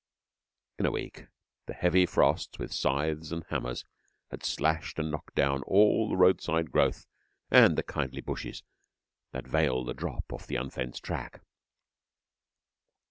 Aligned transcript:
In 0.79 0.87
a 0.87 0.91
week 0.91 1.27
the 1.67 1.75
heavy 1.75 2.07
frosts 2.07 2.57
with 2.57 2.73
scythes 2.73 3.31
and 3.31 3.43
hammers 3.49 3.85
had 4.31 4.43
slashed 4.43 4.97
and 4.97 5.11
knocked 5.11 5.35
down 5.35 5.61
all 5.67 6.09
the 6.09 6.17
road 6.17 6.41
side 6.41 6.71
growth 6.71 7.05
and 7.51 7.77
the 7.77 7.83
kindly 7.83 8.21
bushes 8.21 8.63
that 9.31 9.45
veil 9.45 9.83
the 9.85 9.93
drop 9.93 10.33
off 10.33 10.47
the 10.47 10.55
unfenced 10.55 11.03
track. 11.03 11.41